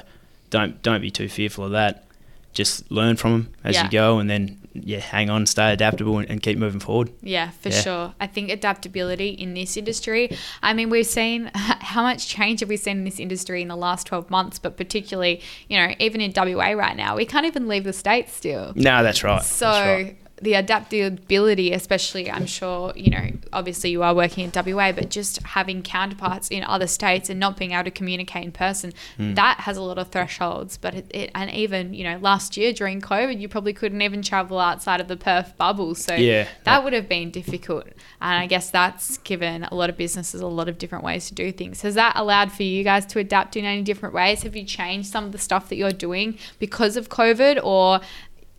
[0.50, 2.06] don't don't be too fearful of that.
[2.54, 3.86] Just learn from them as Yeah.
[3.86, 7.10] you go, and then yeah, hang on, stay adaptable, and, and keep moving forward.
[7.22, 7.82] Yeah, for Yeah.
[7.82, 8.14] sure.
[8.20, 10.36] I think adaptability in this industry.
[10.64, 13.76] I mean, we've seen how much change have we seen in this industry in the
[13.76, 17.68] last 12 months, but particularly, you know, even in WA right now, we can't even
[17.68, 18.74] leave the States still.
[18.76, 19.44] No, that's right.
[19.44, 20.18] So that's right.
[20.42, 25.42] The adaptability, especially, I'm sure, you know, obviously you are working in WA, but just
[25.44, 29.36] having counterparts in other states and not being able to communicate in person, Hmm.
[29.36, 30.78] that has a lot of thresholds.
[30.78, 34.22] But it, it, and even, you know, last year during COVID, you probably couldn't even
[34.22, 35.96] travel outside of the Perth bubble.
[35.96, 36.48] So Yeah.
[36.64, 37.86] that would have been difficult.
[38.20, 41.34] And I guess that's given a lot of businesses a lot of different ways to
[41.36, 41.82] do things.
[41.84, 44.44] Has that allowed for you guys to adapt in any different ways?
[44.44, 48.02] Have you changed some of the stuff that you're doing because of COVID or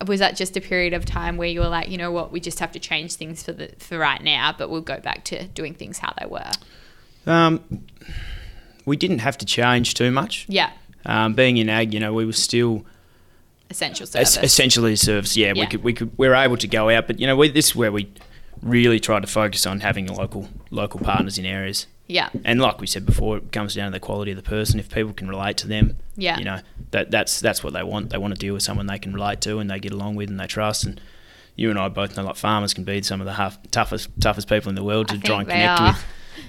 [0.07, 2.41] was that just a period of time where you were like, you know what, we
[2.41, 5.45] just have to change things for the for right now, but we'll go back to
[5.49, 6.51] doing things how they were?
[7.27, 7.61] Um,
[8.85, 10.45] we didn't have to change too much.
[10.49, 10.71] Yeah,
[11.07, 12.85] Um, being in ag, you know, we were still
[13.71, 15.37] essential es- essentially a service.
[15.37, 15.63] Yeah, Yeah.
[15.63, 17.69] we could we could we were able to go out, but you know, we, this
[17.69, 18.09] is where we
[18.63, 21.87] really tried to focus on having local local partners in areas.
[22.07, 24.79] Yeah, And like we said before, it comes down to the quality of the person.
[24.79, 26.39] If people can relate to them, Yeah.
[26.39, 28.11] you know, that that's that's what they want.
[28.11, 30.29] They want to deal with someone they can relate to and they get along with
[30.29, 30.85] and they trust.
[30.85, 31.01] And
[31.57, 34.49] you and I both know, like farmers can be some of the half, toughest toughest
[34.49, 36.05] people in the world to try and connect with.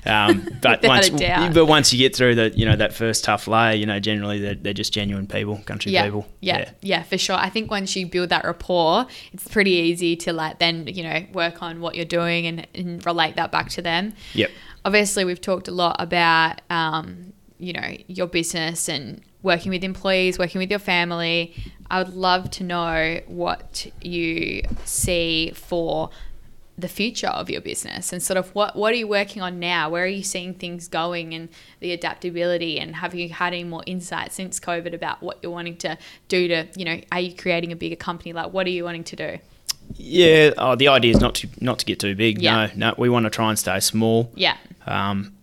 [0.05, 3.73] Um, but once, but once you get through the, you know, that first tough layer,
[3.75, 6.27] you know, generally they're, they're just genuine people, country yeah, people.
[6.41, 7.35] yeah, yeah, for sure.
[7.35, 11.25] I think once you build that rapport, it's pretty easy to like then you know
[11.33, 14.13] work on what you're doing and, and relate that back to them.
[14.33, 14.51] Yep.
[14.85, 20.39] obviously we've talked a lot about um, you know your business and working with employees
[20.39, 21.55] working with your family
[21.89, 26.09] i would love to know what you see for
[26.77, 29.89] the future of your business and sort of what what are you working on now
[29.89, 31.47] where are you seeing things going and
[31.79, 35.77] the adaptability and have you had any more insight since covid about what you're wanting
[35.77, 38.83] to do to you know are you creating a bigger company like what are you
[38.83, 39.37] wanting to do
[39.95, 40.51] Yeah.
[40.57, 42.41] Oh, the idea is not to not to get too big.
[42.41, 42.71] Yeah.
[42.75, 42.95] No, no.
[42.97, 44.31] We want to try and stay small.
[44.35, 44.57] yeah
[44.87, 45.33] Um,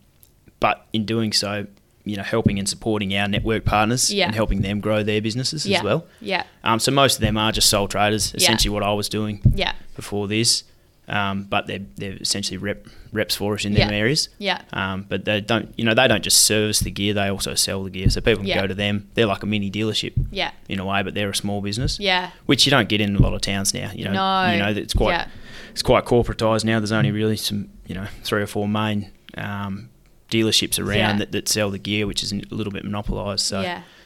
[0.60, 1.66] but in doing so,
[2.04, 4.26] you know, helping and supporting our network partners Yeah.
[4.26, 6.04] and helping them grow their businesses yeah as well.
[6.20, 9.40] yeah Um, so most of them are just sole traders, essentially what I was doing
[9.54, 10.64] yeah before this.
[11.08, 13.96] Um, but they're, they're essentially rep, reps for us in them Yeah.
[13.96, 14.28] areas.
[14.38, 17.54] yeah Um, but they don't, you know, they don't just service the gear; they also
[17.54, 18.08] sell the gear.
[18.08, 18.60] So people can Yeah.
[18.60, 19.08] go to them.
[19.14, 22.30] They're like a mini dealership yeah in a way, but they're a small business, yeah
[22.46, 23.90] which you don't get in a lot of towns now.
[23.92, 24.52] You know, No.
[24.52, 25.26] you know, it's quite Yeah.
[25.72, 26.78] it's quite corporatized now.
[26.78, 29.88] There's only really some, you know, three or four main um,
[30.30, 33.44] dealerships around that, that sell the gear, which is a little bit monopolized.
[33.44, 33.60] So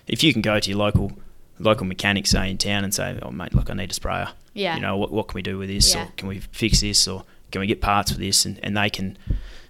[0.08, 1.12] if you can go to your local
[1.58, 4.28] local mechanic, say in town, and say, "Oh mate, look, I need a sprayer.
[4.56, 4.74] Yeah.
[4.76, 5.94] You know, what, what can we do with this?
[5.94, 6.04] Yeah.
[6.04, 7.06] Or can we fix this?
[7.06, 8.44] Or can we get parts for this?
[8.44, 9.16] And, and they can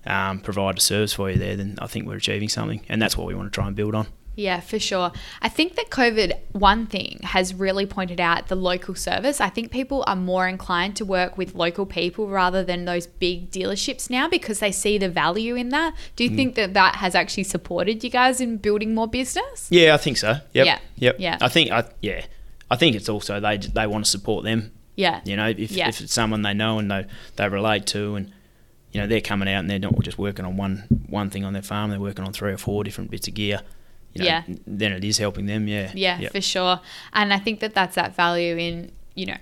[0.07, 1.57] um, provide a service for you there.
[1.57, 3.95] Then I think we're achieving something, and that's what we want to try and build
[3.95, 4.07] on.
[4.39, 5.13] Yeah, for sure.
[5.41, 9.41] I think that COVID, one thing, has really pointed out the local service.
[9.41, 13.51] I think people are more inclined to work with local people rather than those big
[13.51, 15.95] dealerships now because they see the value in that.
[16.17, 16.37] Do you Mm.
[16.37, 19.69] think that that has actually supported you guys in building more business?
[19.71, 20.37] Yeah, I think so.
[20.53, 20.67] Yep.
[20.67, 20.79] Yeah.
[20.97, 21.17] Yep.
[21.19, 21.39] Yeah.
[21.41, 22.27] I think I yeah.
[22.71, 24.71] I think it's also they they want to support them.
[24.97, 25.21] Yeah.
[25.25, 25.89] You know, if, Yeah.
[25.89, 27.07] if it's someone they know and they
[27.37, 28.33] they relate to, and
[28.93, 31.53] you know they're coming out and they're not just working on one one thing on
[31.53, 33.61] their farm, they're working on three or four different bits of gear.
[34.15, 34.43] You know, Yeah.
[34.67, 35.69] Then it is helping them.
[35.69, 35.91] Yeah.
[35.95, 36.33] Yeah, Yep.
[36.33, 36.81] for sure.
[37.13, 39.37] And I think that that's that value in, you know,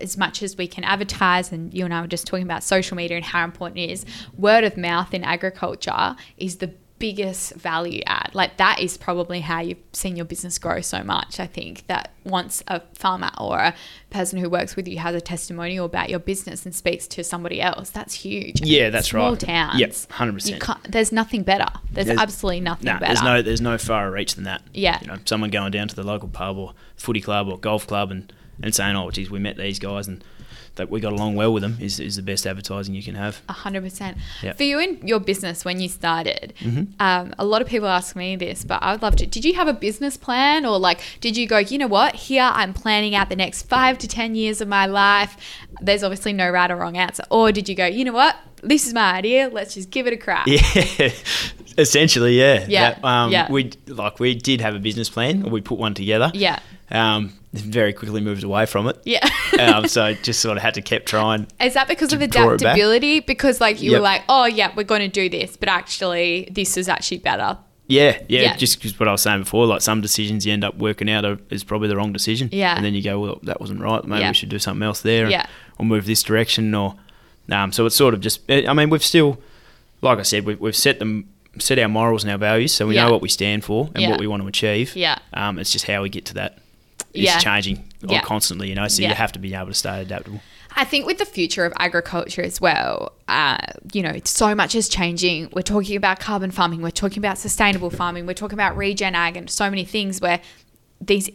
[0.00, 2.96] as much as we can advertise, and you and I were just talking about social
[2.96, 8.00] media and how important it is, word of mouth in agriculture is the biggest value
[8.06, 8.30] add.
[8.34, 11.40] Like that is probably how you've seen your business grow so much.
[11.40, 13.74] I think that once a farmer or a
[14.10, 17.60] person who works with you has a testimonial about your business and speaks to somebody
[17.60, 18.60] else, that's huge.
[18.62, 19.40] Yeah, that's Small right.
[19.40, 19.80] towns.
[19.80, 20.90] Yep, 100%.
[20.90, 21.66] There's nothing better.
[21.90, 23.06] There's, There's- absolutely nothing Nah, better.
[23.14, 24.62] there's no there's no far reach than that.
[24.72, 24.98] Yeah.
[25.00, 28.10] You know, someone going down to the local pub or footy club or golf club
[28.10, 30.22] and, and saying, Oh geez, we met these guys and
[30.76, 33.40] that we got along well with them is, is the best advertising you can have.
[33.48, 34.18] A hundred percent.
[34.56, 36.84] For you in your business when you started, Mm-hmm.
[37.00, 39.26] um, a lot of people ask me this, but I would love to.
[39.26, 42.14] Did you have a business plan, or like, did you go, you know what?
[42.14, 45.36] Here I'm planning out the next five to ten years of my life.
[45.80, 47.22] There's obviously no right or wrong answer.
[47.30, 48.36] Or did you go, you know what?
[48.62, 49.50] This is my idea.
[49.52, 50.46] Let's just give it a crack.
[50.46, 51.10] Yeah,
[51.78, 52.64] essentially, yeah.
[52.68, 53.50] Yeah, That, um, yeah.
[53.50, 56.30] We like we did have a business plan, or we put one together.
[56.34, 56.58] Yeah.
[56.90, 57.32] Um,
[57.62, 59.00] very quickly moved away from it.
[59.04, 59.26] Yeah.
[59.60, 61.46] um, so just sort of had to keep trying.
[61.60, 62.60] Is that because of to draw it back.
[62.60, 63.20] adaptability?
[63.20, 66.76] Because like you were like, oh yeah, we're going to do this, but actually this
[66.76, 67.58] is actually better.
[67.86, 68.56] Yeah, yeah, Yeah.
[68.56, 71.24] just 'cause what I was saying before, like some decisions you end up working out
[71.26, 72.48] are, is probably the wrong decision.
[72.50, 72.74] Yeah.
[72.74, 74.02] And then you go, well, that wasn't right.
[74.04, 74.30] Maybe Yeah.
[74.30, 75.28] we should do something else there.
[75.28, 75.44] Yeah.
[75.78, 76.74] Or move this direction.
[76.74, 76.94] Or,
[77.52, 78.40] um, so it's sort of just.
[78.50, 79.38] I mean, we've still,
[80.00, 82.94] like I said, we've, we've set them, set our morals and our values, so we
[82.94, 83.04] Yeah.
[83.04, 84.96] know what we stand for and what we want to achieve.
[84.96, 85.18] Yeah.
[85.34, 86.58] Um, it's just how we get to that.
[87.14, 87.38] It's Yeah.
[87.38, 88.20] changing Yeah.
[88.22, 88.88] constantly, you know.
[88.88, 89.10] So Yeah.
[89.10, 90.40] you have to be able to stay adaptable.
[90.76, 93.58] I think with the future of agriculture as well, uh,
[93.92, 95.48] you know, so much is changing.
[95.52, 99.36] We're talking about carbon farming, we're talking about sustainable farming, we're talking about regen ag,
[99.36, 100.40] and so many things where
[101.00, 101.30] these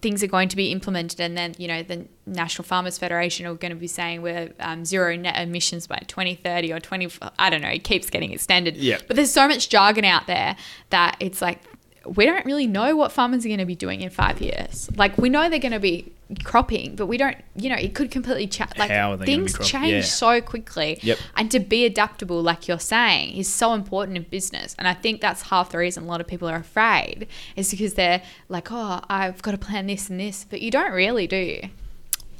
[0.00, 1.20] things are going to be implemented.
[1.20, 4.84] And then, you know, the National Farmers Federation are going to be saying we're um,
[4.84, 7.08] zero net emissions by 2030 or 20,
[7.38, 8.76] I don't know, it keeps getting extended.
[8.76, 8.98] Yeah.
[9.06, 10.56] But there's so much jargon out there
[10.90, 11.60] that it's like,
[12.06, 14.90] we don't really know what farmers are going to be doing in five years.
[14.96, 16.12] Like we know they're going to be
[16.44, 17.36] cropping, but we don't.
[17.56, 18.70] You know, it could completely change.
[18.78, 20.00] Like How are they gonna be things change Yeah.
[20.02, 20.98] so quickly.
[21.02, 21.18] Yep.
[21.36, 24.74] And to be adaptable, like you're saying, is so important in business.
[24.78, 27.94] And I think that's half the reason a lot of people are afraid is because
[27.94, 31.36] they're like, oh, I've got to plan this and this, but you don't really, do
[31.36, 31.68] you?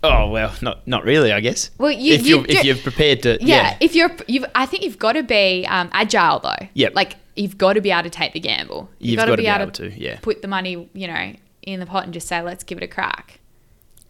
[0.04, 1.70] Oh well, not not really, I guess.
[1.78, 3.46] Well, you- if you you're if you're prepared to, Yeah.
[3.46, 6.66] yeah, If you're, you've, I think you've got to be um, agile though.
[6.74, 6.94] Yep.
[6.96, 8.90] Like you've got to be able to take the gamble.
[8.98, 10.18] You've gotta gotta be able to, yeah.
[10.20, 12.88] Put the money, you know, in the pot and just say, let's give it a
[12.88, 13.40] crack.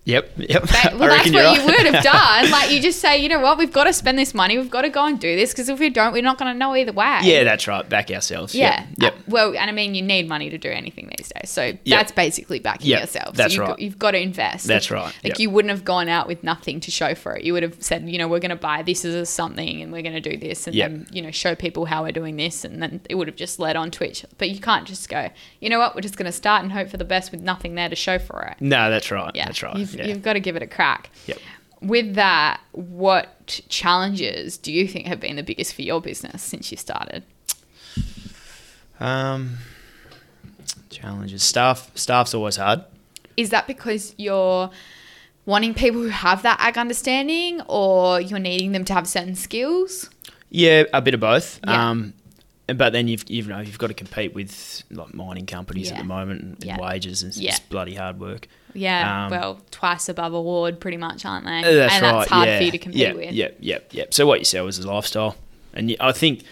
[0.04, 0.62] Yep, yep.
[0.94, 1.64] Well, that's what you're you right.
[1.66, 2.50] would have done.
[2.50, 4.58] Like you just say, you know what, we've got to spend this money.
[4.58, 6.58] We've got to go and do this because if we don't, we're not going to
[6.58, 7.20] know either way.
[7.22, 7.88] Yeah, that's right.
[7.88, 8.54] Back ourselves.
[8.54, 8.86] Yeah.
[8.98, 9.12] Yep.
[9.14, 11.50] Uh, well, and I mean, you need money to do anything these days.
[11.50, 11.78] So Yep.
[11.84, 13.34] that's basically backing Yep, yourself.
[13.36, 13.76] that's so you've, right.
[13.76, 14.66] got, you've got to invest.
[14.66, 17.44] That's Like- right, Like you wouldn't have gone out with nothing to show for it.
[17.44, 19.92] You would have said, you know, we're going to buy this as a something and
[19.92, 22.64] we're going to do this and then, you know, show people how we're doing this.
[22.64, 24.24] And then it would have just led on Twitch.
[24.38, 25.28] But you can't just go,
[25.60, 27.74] you know what, we're just going to start and hope for the best with nothing
[27.74, 28.56] there to show for it.
[28.60, 29.30] No, that's right.
[29.34, 29.46] Yeah.
[29.46, 29.76] That's right.
[29.76, 30.06] You've, yeah.
[30.06, 31.10] you've got to give it a crack.
[31.26, 31.38] Yep.
[31.80, 36.70] With that, what challenges do you think have been the biggest for your business since
[36.70, 37.24] you started?
[39.00, 39.58] Um,
[40.90, 41.42] challenges.
[41.42, 41.90] Staff.
[41.96, 42.84] Staff's always hard.
[43.36, 44.70] Is that because you're
[45.44, 50.08] wanting people who have that ag understanding or you're needing them to have certain skills?
[50.50, 51.58] Yeah, a bit of both.
[51.66, 51.90] Yeah.
[51.90, 52.14] Um,
[52.76, 55.94] but then you've you've know you've got to compete with like mining companies Yeah.
[55.94, 56.78] at the moment and, Yeah.
[56.80, 57.50] wages and it's Yeah.
[57.50, 58.48] just bloody hard work.
[58.74, 61.58] Yeah, Um, well, twice above award, pretty much, aren't they?
[61.58, 62.12] Uh, That's and right.
[62.20, 63.32] that's hard for you to compete with.
[63.32, 64.04] Yeah, yeah, yeah.
[64.10, 65.36] So what you sell is a lifestyle,
[65.74, 66.42] and you, I think,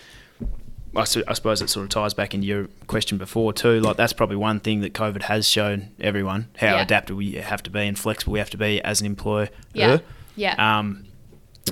[0.95, 1.05] I, I
[1.35, 3.81] suppose it sort of ties back into your question before too.
[3.81, 6.83] Like that's probably one thing that COVID has shown everyone how Yeah.
[6.83, 9.49] adaptable you have to be and flexible we have to be as an employer.
[9.73, 9.99] Yeah.
[10.37, 10.55] Yeah.
[10.81, 11.05] Um,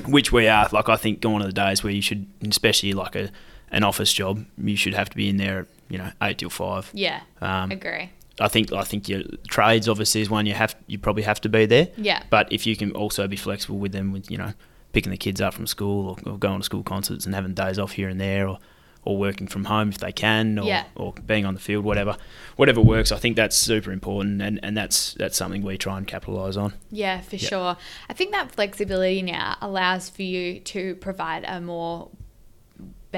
[0.06, 0.68] which we are.
[0.72, 3.30] Like I think gone are the days where you should, especially like a
[3.70, 6.90] an office job, you should have to be in there, you know, eight till five.
[6.94, 7.20] yeah.
[7.40, 8.10] Um, Agree.
[8.40, 11.48] I think I think your trades obviously is one you have you probably have to
[11.48, 11.88] be there.
[11.96, 12.22] Yeah.
[12.30, 14.52] But if you can also be flexible with them, with you know
[14.92, 17.78] picking the kids up from school or, or going to school concerts and having days
[17.78, 18.58] off here and there, or
[19.04, 20.84] or working from home if they can, or, Yeah.
[20.94, 22.16] or being on the field, whatever,
[22.56, 23.10] whatever works.
[23.10, 26.74] I think that's super important, and, and that's that's something we try and capitalise on.
[26.90, 27.76] Yeah, for sure.
[28.08, 32.10] I think that flexibility now allows for you to provide a more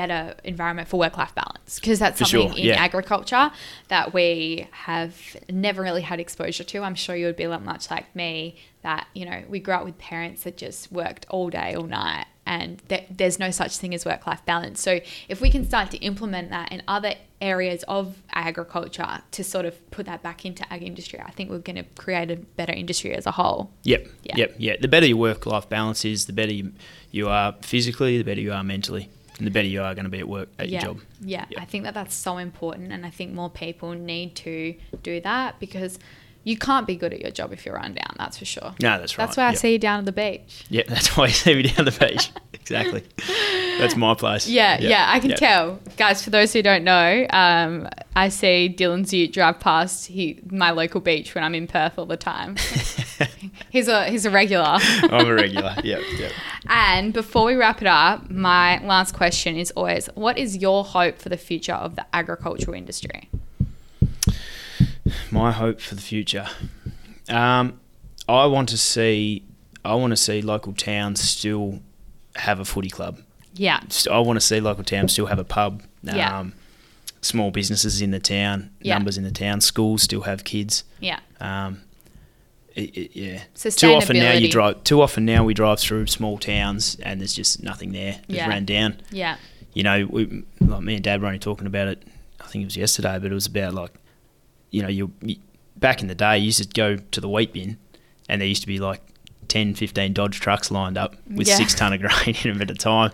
[0.01, 2.85] better environment for work life balance because that's For something sure, in yeah.
[2.89, 3.51] agriculture
[3.89, 5.15] that we have
[5.51, 6.77] never really had exposure to.
[6.83, 9.85] I'm sure you would be like much like me that, you know, we grew up
[9.85, 13.95] with parents that just worked all day, all night and th- there's no such thing
[13.95, 14.81] as work life balance.
[14.81, 14.93] So
[15.29, 19.75] if we can start to implement that in other areas of agriculture to sort of
[19.91, 23.15] put that back into ag industry, I think we're going to create a better industry
[23.15, 23.71] as a whole.
[23.85, 24.37] Yep, Yeah.
[24.37, 24.75] yep, yeah.
[24.81, 26.73] The better your work life balance is, the better you,
[27.13, 29.09] you are physically, the better you are mentally,
[29.44, 30.83] the better you are going to be at work at yeah.
[30.85, 31.03] your job.
[31.20, 31.61] Yeah, Yeah.
[31.61, 35.59] I think that that's so important, and I think more people need to do that
[35.61, 35.98] because
[36.42, 38.14] You can't be good at your job if you're run down.
[38.16, 38.74] That's for sure.
[38.81, 39.26] No, that's right.
[39.26, 39.59] That's why I Yep.
[39.59, 40.64] see you down at the beach.
[40.70, 42.31] Yeah, that's why I see you down at the beach.
[42.55, 43.03] exactly.
[43.79, 44.48] That's my place.
[44.48, 44.90] Yeah, Yep.
[44.90, 45.38] yeah, I can Yep.
[45.38, 46.24] tell, guys.
[46.24, 51.03] For those who don't know, um, I see Dylan's Ute drive past he, my local
[51.03, 52.57] beach when I'm in Perth all the time.
[53.71, 54.65] he's a he's a regular.
[54.81, 55.75] I'm a regular.
[55.83, 56.33] Yep, yep.
[56.69, 61.19] And before we wrap it up, my last question is always: What is your hope
[61.19, 63.29] for the future of the agricultural industry?
[65.31, 66.47] My hope for the future.
[67.29, 67.81] Um,
[68.29, 69.45] I want to see.
[69.85, 71.81] I want to see local towns still
[72.37, 73.19] have a footy club.
[73.55, 73.81] Yeah,
[74.11, 75.83] I want to see local towns still have a pub.
[76.09, 76.45] Um, Yeah.
[77.23, 78.95] Small businesses in the town, Yeah.
[78.95, 80.85] numbers in the town, schools still have kids.
[81.01, 81.83] yeah, Um,
[82.77, 83.43] it, it, yeah.
[83.55, 84.85] Too often now you drive.
[84.85, 88.21] Too often now we drive through small towns and there's just nothing there.
[88.29, 88.49] It's Yeah.
[88.49, 89.01] ran down.
[89.11, 89.37] yeah,
[89.75, 92.03] You know, we, like me and Dad were only talking about it.
[92.41, 93.93] I think it was yesterday, but it was about like,
[94.71, 95.37] you know, you, you
[95.77, 97.77] back in the day, you used to go to the wheat bin,
[98.29, 99.01] and there used to be like
[99.49, 101.57] 10, 15 Dodge trucks lined up with Yeah.
[101.57, 103.11] six ton of grain in them at a time.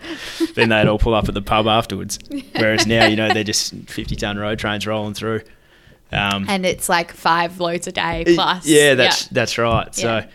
[0.55, 2.19] then they'd all pull up at the pub afterwards.
[2.55, 5.41] Whereas now, you know, they're just 50 ton road trains rolling through.
[6.11, 8.65] Um, and it's like five loads a day plus.
[8.65, 9.87] Yeah, that's that's right.
[9.97, 10.21] Yeah.
[10.21, 10.27] So,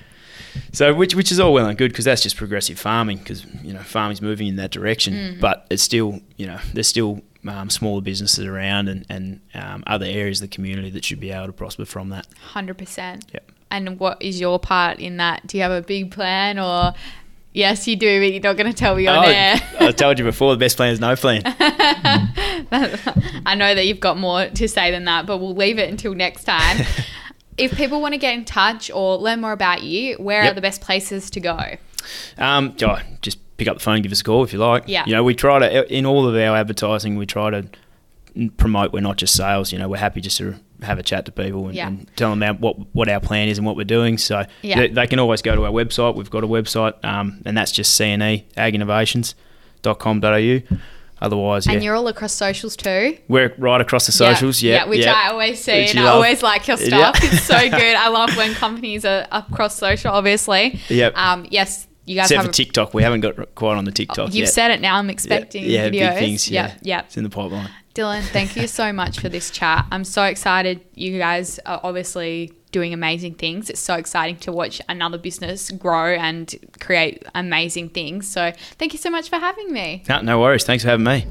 [0.72, 3.72] so which which is all well and good because that's just progressive farming because you
[3.72, 5.40] know farming's moving in that direction, Mm-hmm.
[5.40, 10.06] but it's still you know there's still um, smaller businesses around and and um, other
[10.06, 12.26] areas of the community that should be able to prosper from that.
[12.52, 13.24] hundred percent.
[13.32, 13.50] Yep.
[13.70, 15.46] And what is your part in that?
[15.46, 16.92] Do you have a big plan, or
[17.54, 19.58] yes, you do, but you're not going to tell me on Oh, air?
[19.80, 21.40] I told you before, the best plan is no plan.
[23.46, 26.14] I know that you've got more to say than that, but we'll leave it until
[26.14, 26.84] next time.
[27.56, 30.60] if people want to get in touch or learn more about you, where are the
[30.60, 31.76] best places to go?
[32.38, 34.84] Um, oh, just pick up the phone, give us a call if you like.
[34.86, 35.04] Yeah.
[35.06, 37.66] You know, we try to in all of our advertising, we try to
[38.56, 38.92] promote.
[38.92, 39.72] We're not just sales.
[39.72, 41.88] You know, we're happy just to have a chat to people and, Yeah.
[41.88, 44.16] and tell them about what what our plan is and what we're doing.
[44.18, 44.78] So Yeah.
[44.80, 46.16] they, they can always go to our website.
[46.16, 50.76] We've got a website, um, and that's just CNE aginnovations.com.au.
[51.22, 53.16] Otherwise, yeah, And you're all across socials too.
[53.28, 54.62] we're right across the socials.
[54.62, 55.14] Yeah, Yeah, which yeah.
[55.14, 56.14] I always see, Which and I love.
[56.16, 57.12] always like your Yeah.
[57.12, 57.24] stuff.
[57.24, 57.94] It's so good.
[57.96, 60.10] I love when companies are across social.
[60.12, 61.16] Obviously, Yep.
[61.16, 62.46] Um, yes, you guys Except have.
[62.46, 64.52] for TikTok, we haven't got quite on the TikTok You've yet.
[64.52, 64.96] said it now.
[64.96, 66.10] I'm Yeah, expecting yeah, videos.
[66.10, 66.50] big things.
[66.50, 67.04] Yeah, yep.
[67.06, 67.70] it's in the pipeline.
[67.94, 69.84] Dylan, thank you so much for this chat.
[69.92, 70.80] I'm so excited.
[70.94, 73.70] You guys are obviously doing amazing things.
[73.70, 78.26] It's so exciting to watch another business grow and create amazing things.
[78.26, 80.02] So, thank you so much for having me.
[80.08, 80.64] No, no worries.
[80.64, 81.26] Thanks for having me.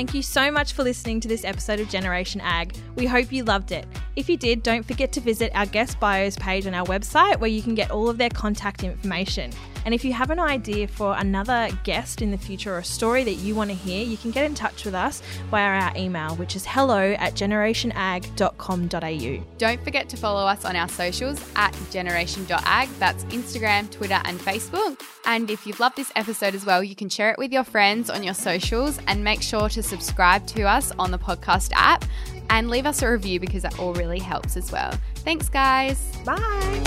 [0.00, 2.74] Thank you so much for listening to this episode of Generation Ag.
[2.94, 3.86] We hope you loved it.
[4.16, 7.50] If you did, don't forget to visit our guest bios page on our website where
[7.50, 9.52] you can get all of their contact information.
[9.84, 13.24] And if you have an idea for another guest in the future or a story
[13.24, 16.36] that you want to hear, you can get in touch with us via our email,
[16.36, 19.56] which is hello at generationag.com.au.
[19.58, 22.90] Don't forget to follow us on our socials at generation.ag.
[22.98, 25.00] That's Instagram, Twitter, and Facebook.
[25.26, 28.10] And if you've loved this episode as well, you can share it with your friends
[28.10, 32.04] on your socials and make sure to subscribe to us on the podcast app
[32.48, 34.92] and leave us a review because that all really helps as well.
[35.16, 36.00] Thanks, guys.
[36.24, 36.80] Bye.